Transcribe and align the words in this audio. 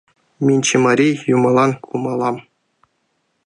—Минь 0.45 0.65
чимарий 0.67 1.15
юмылан 1.35 1.71
кумалам. 1.85 2.35